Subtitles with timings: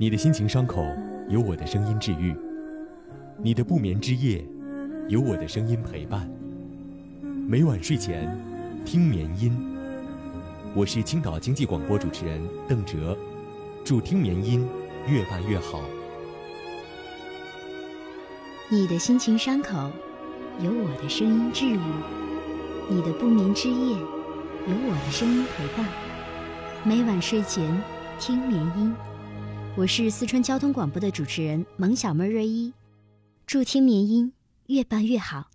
[0.00, 0.96] 你的心情伤口，
[1.28, 2.34] 有我的声音治愈；
[3.36, 4.42] 你的不眠之夜，
[5.10, 6.26] 有我的声音陪伴。
[7.46, 8.34] 每晚睡前，
[8.82, 9.54] 听眠音。
[10.74, 13.14] 我是青岛经济广播主持人邓哲，
[13.84, 14.66] 祝听眠音
[15.06, 15.82] 越办越好。
[18.70, 19.90] 你的心情伤口，
[20.62, 21.78] 有我的声音治愈；
[22.88, 25.86] 你的不眠之夜，有我的声音陪伴。
[26.84, 27.82] 每晚睡前，
[28.18, 28.96] 听眠音。
[29.76, 32.72] 我是四川交通广播的主持人萌小妹瑞一，
[33.46, 34.30] 祝听绵音
[34.66, 35.46] 越办越好。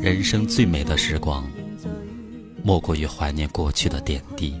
[0.00, 1.44] 人生最美的时光。
[2.68, 4.54] 莫过于怀念过去的点滴，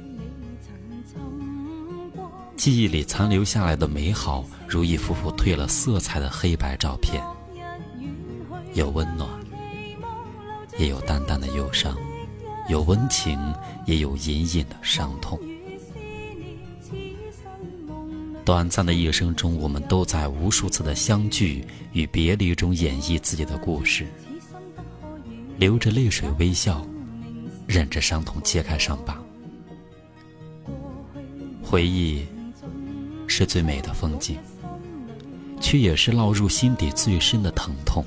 [2.56, 7.22] 记忆里残留下来的美好，如一幅幅褪了色彩的黑白照片，
[8.72, 9.28] 有温暖，
[10.78, 11.94] 也有淡淡的忧伤，
[12.70, 13.38] 有温情，
[13.84, 15.38] 也有隐隐的伤痛。
[18.42, 21.62] 短暂的一生中，我们都在无数次的相聚
[21.92, 24.06] 与别离中演绎自己的故事，
[25.58, 26.82] 流着泪水微笑。
[27.68, 29.22] 忍着伤痛揭开伤疤，
[31.62, 32.26] 回忆
[33.26, 34.38] 是最美的风景，
[35.60, 38.02] 却也是烙入心底最深的疼痛。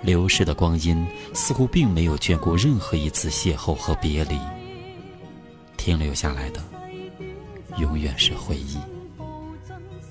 [0.00, 4.38] 流逝的光阴似乎并没有眷顾任何一次邂逅和别离，
[5.76, 6.64] 停留下来的
[7.76, 8.78] 永远是回忆，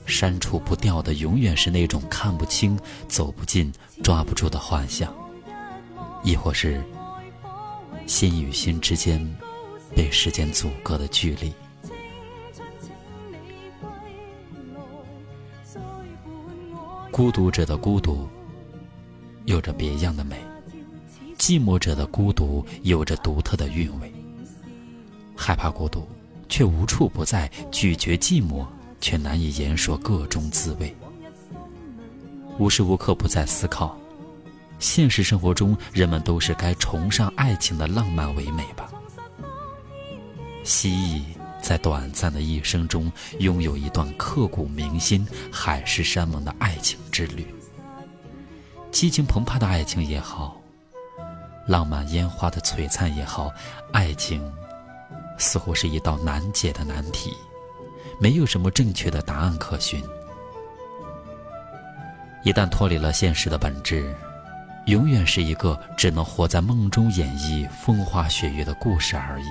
[0.06, 5.12] 删除不掉的永远是那种看不清、走不进、抓不住的幻想，
[6.24, 6.80] 亦或是。
[8.06, 9.26] 心与心之间
[9.96, 11.54] 被时间阻隔的距离，
[17.12, 18.28] 孤独者的孤独
[19.46, 20.38] 有着别样的美，
[21.38, 24.14] 寂寞者的孤独有着独特的韵味。
[25.36, 26.08] 害怕孤独，
[26.48, 28.66] 却无处不在；拒绝寂寞，
[29.00, 30.96] 却难以言说各种滋味。
[32.60, 33.98] 无时无刻不在思考。
[34.82, 38.90] 现实生活中，人们都是该崇尚爱情的浪漫唯美吧？
[40.64, 41.22] 蜥蜴
[41.62, 47.46] 在短暂的一生中，拥有一段刻骨铭心、海誓山盟的爱情之旅。
[48.90, 50.60] 激情澎湃的爱情也好，
[51.68, 53.52] 浪漫烟花的璀璨也好，
[53.94, 54.52] 爱情
[55.38, 57.32] 似乎是一道难解的难题，
[58.20, 60.04] 没有什么正确的答案可循。
[62.44, 64.12] 一旦脱离了现实的本质。
[64.86, 69.46] 永远是一个只能活在梦中演绎风花雪月的故事而已。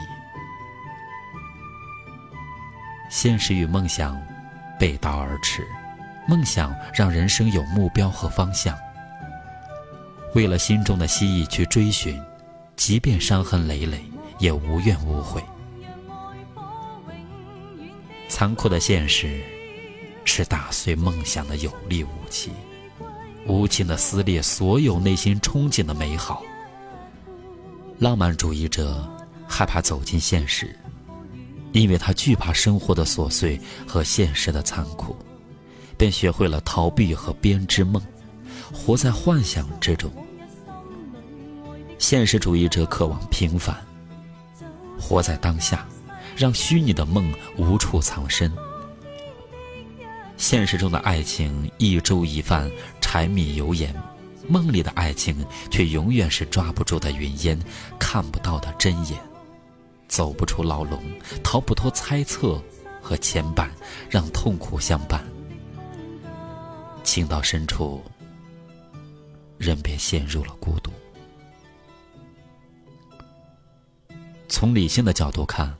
[3.08, 4.20] 现实与梦想
[4.78, 5.66] 背道而驰，
[6.26, 8.76] 梦想让人生有目标和方向。
[10.34, 12.20] 为了心中的蜥蜴去追寻，
[12.76, 14.04] 即便伤痕累累，
[14.38, 15.42] 也无怨无悔。
[18.28, 19.42] 残酷的现实，
[20.24, 22.52] 是打碎梦想的有力武器。
[23.46, 26.42] 无情的撕裂所有内心憧憬的美好。
[27.98, 29.08] 浪漫主义者
[29.46, 30.74] 害怕走进现实，
[31.72, 35.16] 因为他惧怕生活的琐碎和现实的残酷，
[35.98, 38.00] 便学会了逃避和编织梦，
[38.72, 40.10] 活在幻想之中。
[41.98, 43.76] 现实主义者渴望平凡，
[44.98, 45.86] 活在当下，
[46.34, 48.50] 让虚拟的梦无处藏身。
[50.40, 52.68] 现实中的爱情一粥一饭。
[52.98, 53.94] 柴米油盐，
[54.48, 57.60] 梦里的爱情却永远是抓不住的云烟，
[57.98, 59.18] 看不到的真眼，
[60.08, 61.02] 走不出牢笼，
[61.42, 62.62] 逃不脱猜测
[63.02, 63.68] 和牵绊，
[64.08, 65.22] 让痛苦相伴。
[67.02, 68.00] 情到深处，
[69.58, 70.90] 人便陷入了孤独。
[74.48, 75.74] 从理性的角度看，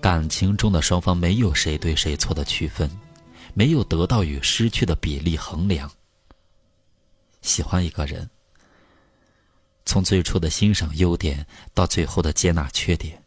[0.00, 2.90] 感情中的双方没有谁对谁错的区分，
[3.54, 5.90] 没有得到与失去的比例衡量。
[7.42, 8.30] 喜欢一个人，
[9.84, 13.22] 从最初的欣赏优点到最后的接纳缺点，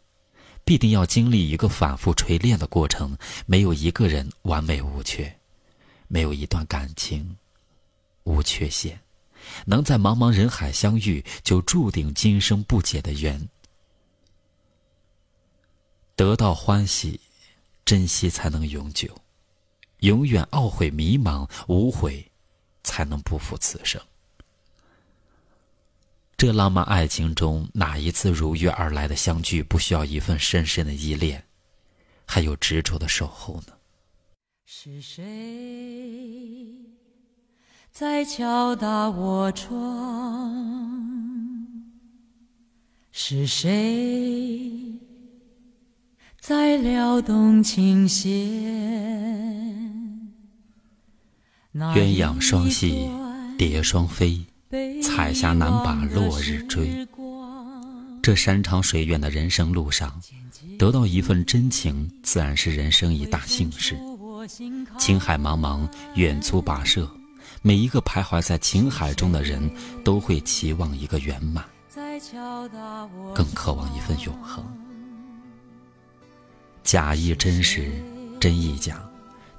[0.64, 3.16] 必定要经历一个反复锤炼的过程。
[3.46, 5.38] 没有一个人完美无缺，
[6.08, 7.36] 没有一段感情
[8.24, 9.00] 无缺陷。
[9.66, 13.48] 能在茫茫人海相遇，就注定今生不解的缘。
[16.16, 17.20] 得到欢喜，
[17.84, 19.08] 珍惜才能永久；
[20.06, 22.24] 永远懊悔迷茫，无悔。
[22.88, 24.00] 才能不负此生。
[26.36, 31.44] 这浪漫爱情中，哪一次如约而来的相聚不需要一份深深的依恋，
[32.24, 33.72] 还有执着的守候呢？
[34.66, 35.24] 是谁
[37.90, 40.86] 在敲打我窗？
[43.10, 44.70] 是谁
[46.38, 49.75] 在撩动琴弦？
[51.76, 53.06] 鸳鸯双栖，
[53.58, 54.42] 蝶双飞，
[55.02, 57.06] 彩霞难把落日追。
[58.22, 60.18] 这山长水远的人生路上，
[60.78, 63.94] 得到一份真情，自然是人生一大幸事。
[64.98, 67.06] 情海茫茫，远足跋涉，
[67.60, 69.70] 每一个徘徊在情海中的人，
[70.02, 71.62] 都会期望一个圆满，
[73.34, 74.64] 更渴望一份永恒。
[76.82, 77.92] 假亦真实，
[78.40, 78.94] 真亦假；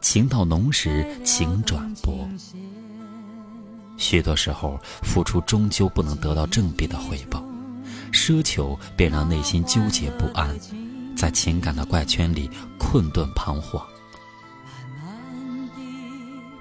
[0.09, 2.25] 情到浓时，情转薄。
[3.97, 7.43] 许多时候，付出终究不能得到正比的回报，
[8.13, 10.57] 奢求便让内心纠结不安，
[11.13, 12.49] 在情感的怪圈里
[12.79, 13.85] 困顿彷徨。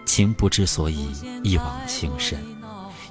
[0.04, 1.08] 情不知所以，
[1.44, 2.44] 一往情深。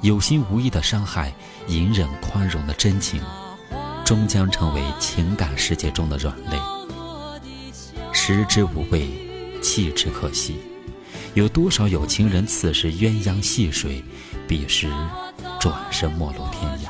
[0.01, 1.33] 有心无意的伤害，
[1.69, 3.23] 隐忍宽容的真情，
[4.03, 6.59] 终将成为情感世界中的软肋。
[8.11, 9.09] 食之无味，
[9.65, 10.57] 弃之可惜。
[11.33, 14.03] 有多少有情人此时鸳鸯戏水，
[14.47, 14.87] 彼时
[15.59, 16.89] 转身陌路天涯，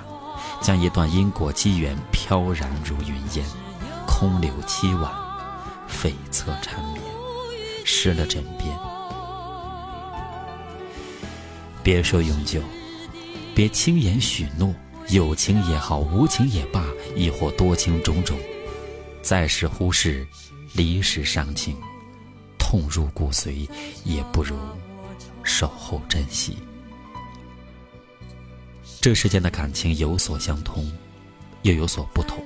[0.61, 3.45] 将一段因果机缘飘然如云烟，
[4.05, 5.09] 空留凄婉，
[5.89, 7.01] 悱恻缠绵，
[7.85, 8.67] 湿了枕边。
[11.81, 12.59] 别说永久，
[13.55, 14.73] 别轻言许诺。
[15.09, 16.83] 有情也好，无情也罢，
[17.15, 18.37] 亦或多情种种，
[19.21, 20.27] 在时忽视，
[20.73, 21.77] 离时伤情，
[22.75, 23.65] 痛入骨髓，
[24.03, 24.53] 也不如
[25.43, 26.57] 守候珍惜。
[28.99, 30.91] 这世间的感情有所相通，
[31.61, 32.43] 又有所不同。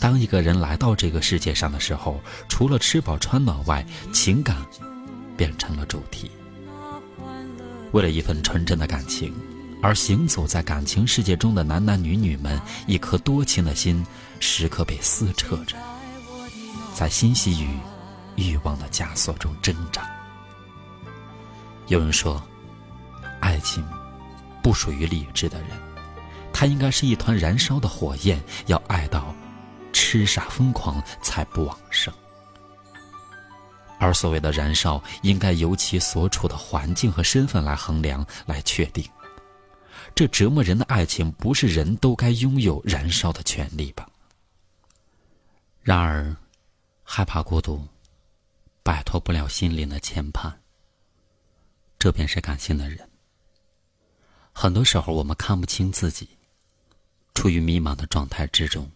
[0.00, 4.56] 当一个人来到这个世界上的时候，除了吃饱穿暖外，情感
[5.36, 6.28] 变成了主题。
[7.92, 9.32] 为了一份纯真的感情，
[9.80, 14.04] 而行走在感情世界中的男男女女们，一颗多情的心
[14.40, 15.76] 时刻被撕扯着，
[16.96, 17.68] 在欣喜与
[18.38, 20.08] 欲望的枷锁中挣扎。
[21.88, 22.42] 有人说，
[23.40, 23.86] 爱情
[24.62, 25.70] 不属于理智的人，
[26.52, 29.34] 它应该是一团燃烧的火焰，要爱到
[29.92, 32.12] 痴傻疯狂才不往生。
[33.98, 39.04] 而所谓的燃烧，应该由其所处的环境和身份来衡量、来确定。
[40.14, 44.08] 这折磨人的爱情，不是人都该拥有燃烧的权利吧？
[45.82, 46.36] 然而，
[47.02, 47.84] 害怕孤独，
[48.88, 50.50] 摆脱不了心灵的牵绊。
[51.98, 53.06] 这便是感性的人。
[54.50, 56.26] 很多时候，我们看不清自己，
[57.34, 58.90] 处于迷茫的状态之中。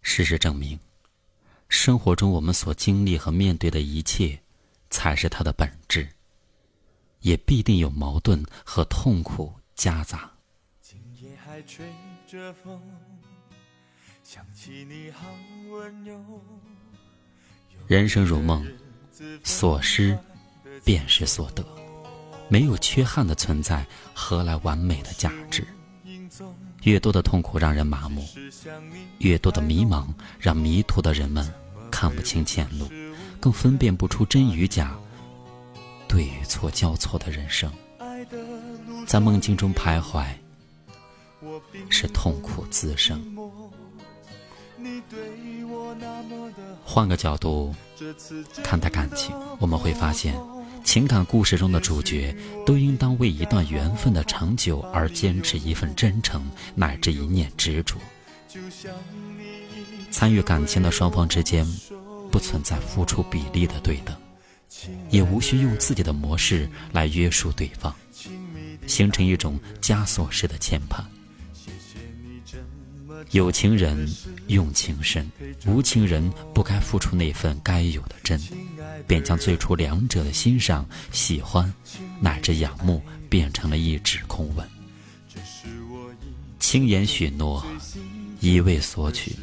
[0.00, 0.76] 事实证明。
[1.68, 4.42] 生活中我们所经历和面对的一切，
[4.90, 6.08] 才是它的本质，
[7.20, 10.28] 也必定有矛盾和痛苦夹杂。
[10.80, 11.86] 今夜还吹
[12.26, 12.82] 着风，
[14.24, 15.28] 想起你好
[15.70, 16.20] 温柔
[17.86, 18.66] 人生如梦，
[19.42, 20.18] 所失
[20.84, 21.64] 便是所得，
[22.48, 25.66] 没有缺憾的存在，何来完美的价值？
[26.84, 28.26] 越多的痛苦让人麻木，
[29.18, 30.06] 越多的迷茫
[30.38, 31.52] 让迷途的人们。
[31.90, 32.88] 看不清前路，
[33.38, 34.96] 更分辨不出真与假，
[36.08, 37.70] 对与错交错的人生，
[39.06, 40.24] 在梦境中徘徊，
[41.90, 43.22] 是痛苦滋生。
[46.84, 47.74] 换个角度
[48.62, 50.34] 看待感情，我们会发现，
[50.84, 52.34] 情感故事中的主角
[52.66, 56.42] 都应当为一段缘分的长久而坚持一份真诚，
[56.74, 57.96] 乃至一念执着。
[60.10, 61.66] 参与感情的双方之间，
[62.30, 64.14] 不存在付出比例的对等，
[65.08, 67.94] 也无需用自己的模式来约束对方，
[68.86, 71.02] 形成一种枷锁式的牵绊。
[73.32, 74.06] 有情人
[74.48, 75.30] 用情深，
[75.66, 78.38] 无情人不该付出那份该有的真，
[79.06, 81.72] 便将最初两者的欣赏、喜欢
[82.20, 84.68] 乃至仰慕变成了一纸空文，
[86.58, 87.64] 轻言许诺，
[88.40, 89.34] 一味索取。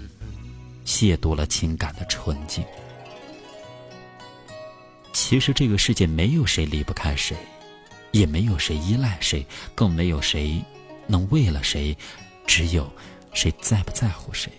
[0.85, 2.63] 亵渎了情感的纯净。
[5.13, 7.37] 其实这个世界没有谁离不开谁，
[8.11, 10.63] 也没有谁依赖谁，更没有谁
[11.05, 11.95] 能为了谁，
[12.47, 12.91] 只有
[13.33, 14.51] 谁在不在乎谁。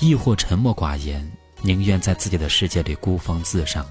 [0.00, 1.30] 亦或沉默寡言，
[1.62, 3.86] 宁愿在自己的世界里孤芳自赏，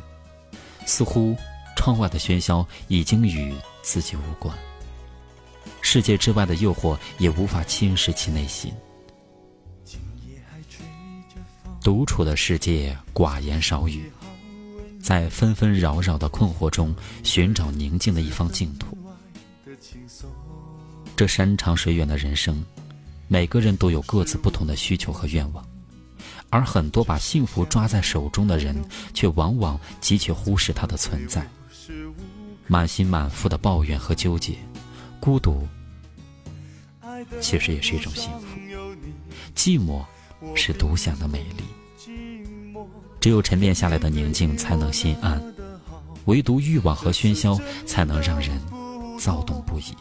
[0.85, 1.35] 似乎
[1.77, 4.53] 窗外的喧嚣已经与自己无关，
[5.81, 8.73] 世界之外的诱惑也无法侵蚀其内心。
[11.81, 14.11] 独处的世界，寡言少语，
[15.01, 16.93] 在纷纷扰扰的困惑中
[17.23, 18.97] 寻找宁静的一方净土。
[21.15, 22.63] 这山长水远的人生，
[23.27, 25.65] 每个人都有各自不同的需求和愿望，
[26.49, 28.75] 而很多把幸福抓在手中的人，
[29.13, 31.47] 却往往极其忽视它的存在，
[32.67, 34.55] 满心满腹的抱怨和纠结，
[35.19, 35.67] 孤独
[37.39, 38.47] 其实也是一种幸福，
[39.55, 40.03] 寂寞。
[40.55, 41.63] 是独享的美丽。
[43.19, 45.39] 只有沉淀下来的宁静才能心安，
[46.25, 48.59] 唯独欲望和喧嚣才能让人
[49.23, 49.95] 躁动不已。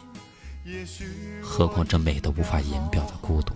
[1.41, 3.53] 何况这美得无法言表的孤独。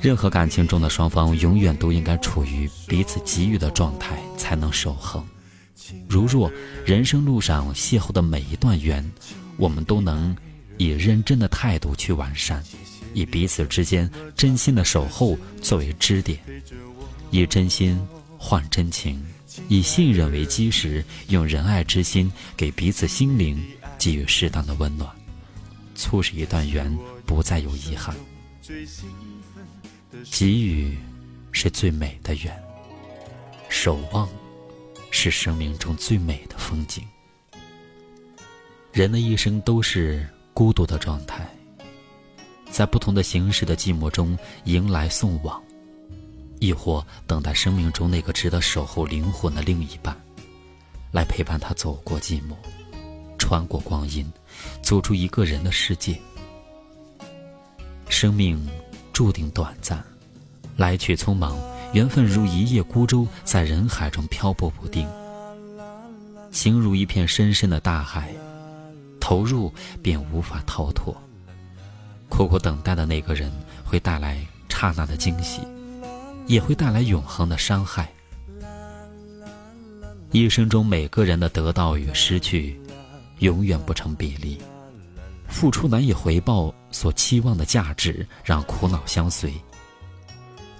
[0.00, 5.26] 任何感情中的双方，永远都应该处于彼此给予的状态，才能守恒。
[6.08, 6.50] 如若
[6.84, 9.04] 人生路上邂逅的每一段缘，
[9.56, 10.36] 我们都能。
[10.78, 12.62] 以认真的态度去完善，
[13.14, 16.38] 以彼此之间真心的守候作为支点，
[17.30, 17.98] 以真心
[18.48, 19.20] 换真情，
[19.68, 23.60] 以信任为基石，用仁爱之心给彼此心灵
[23.98, 25.10] 给予适当的温暖，
[25.96, 28.14] 促使一段缘不再有遗憾。
[30.30, 30.96] 给予
[31.50, 32.56] 是最美的缘，
[33.68, 34.28] 守望
[35.10, 37.02] 是生命中最美的风景。
[38.92, 40.24] 人的一生都是。
[40.54, 41.46] 孤独的状态，
[42.70, 45.62] 在不同的形式的寂寞中迎来送往，
[46.58, 50.16] 亦或等待生命中那个值得守候灵魂的另一半，
[51.12, 52.54] 来陪伴他走过寂寞，
[53.38, 54.30] 穿过光阴，
[54.82, 56.18] 走出一个人的世界。
[58.08, 58.68] 生命
[59.12, 60.02] 注定短暂，
[60.76, 61.58] 来去匆忙，
[61.92, 65.08] 缘分如一叶孤舟，在人海中漂泊不定，
[66.50, 68.32] 情如一片深深的大海。
[69.18, 71.12] 投入便无法逃脱，
[72.28, 73.50] 苦苦等待的那个人
[73.84, 75.62] 会带来刹那的惊喜，
[76.46, 78.10] 也会带来永恒的伤害。
[80.32, 82.78] 一生中每个人的得到与失去，
[83.38, 84.58] 永远不成比例，
[85.48, 89.54] 付出难以回报所期望的价值，让苦恼相随。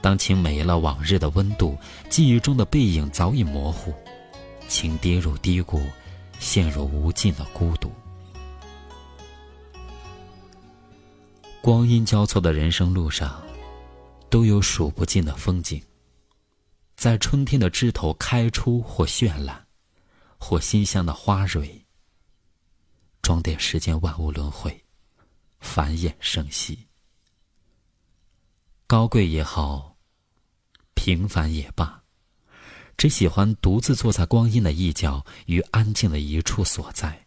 [0.03, 1.77] 当情没了往日的温度，
[2.09, 3.95] 记忆中的背影早已模糊，
[4.69, 5.81] 情跌入低谷，
[6.39, 7.91] 陷入无尽的孤独。
[11.63, 13.43] 光阴交错的人生路上，
[14.37, 15.83] 都有数不尽的风景。
[16.95, 19.67] 在春天的枝头开出或绚烂，
[20.37, 21.83] 或馨香的花蕊，
[23.23, 24.85] 装点世间万物轮回，
[25.59, 26.87] 繁衍生息。
[28.87, 29.97] 高贵也好，
[30.95, 32.03] 平凡也罢，
[32.99, 37.27] 只喜欢独自坐在光阴的一角，与安静的一处所在。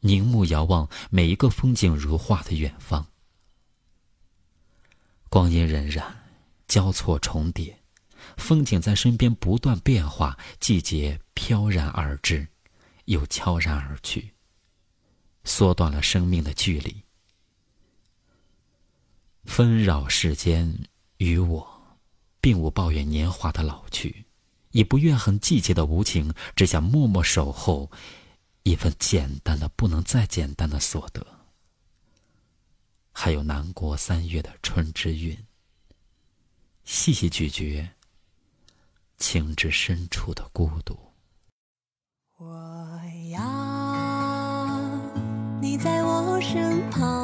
[0.00, 3.06] 凝目遥望每一个风景如画的远方，
[5.34, 6.00] 光阴荏苒，
[6.68, 7.76] 交错重叠，
[8.36, 12.46] 风景在身边不断变化，季节飘然而至，
[13.06, 14.30] 又悄然而去，
[15.42, 17.02] 缩短了生命的距离。
[19.44, 20.72] 纷扰世间，
[21.16, 21.82] 与我，
[22.40, 24.24] 并无抱怨年华的老去，
[24.70, 27.90] 也不怨恨季节的无情，只想默默守候。
[28.62, 31.26] 一份简单的不能再简单的所得，
[33.16, 35.38] 还有南国三月的春之韵。
[36.84, 37.88] 细细咀嚼，
[39.16, 40.98] 情至深处的孤独。
[42.36, 43.40] 我要
[45.62, 47.23] 你在我身旁，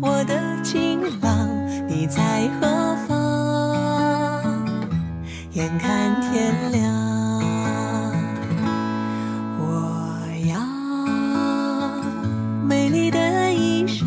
[0.00, 1.48] 我的情郎，
[1.88, 3.16] 你在何方？
[5.52, 6.82] 眼看天亮，
[9.58, 9.64] 我
[10.46, 10.60] 要
[12.64, 14.06] 美丽的衣裳，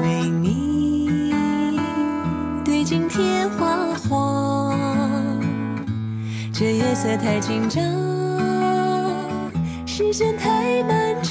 [0.00, 1.32] 为你
[2.64, 4.78] 对镜贴花黄。
[6.52, 7.82] 这夜色太紧张，
[9.84, 11.27] 时间太漫长，